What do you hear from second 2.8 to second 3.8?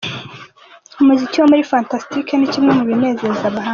binezeza abahagana.